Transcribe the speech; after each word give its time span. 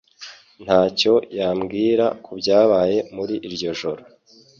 ntacyo 0.63 1.13
yambwira 1.37 2.05
kubyabaye 2.25 2.97
muri 3.15 3.35
iryo 3.47 3.69
joro 3.79 4.03